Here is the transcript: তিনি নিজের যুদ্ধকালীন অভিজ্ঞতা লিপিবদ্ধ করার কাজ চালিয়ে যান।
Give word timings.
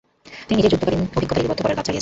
তিনি 0.47 0.57
নিজের 0.59 0.73
যুদ্ধকালীন 0.73 1.01
অভিজ্ঞতা 1.17 1.35
লিপিবদ্ধ 1.41 1.61
করার 1.63 1.75
কাজ 1.75 1.75
চালিয়ে 1.75 1.87
যান। 1.87 1.89